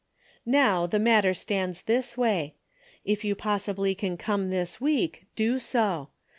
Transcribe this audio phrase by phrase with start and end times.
[0.47, 2.55] "Now the matter stands this way.
[3.05, 6.09] If you possibly can come this week, do so.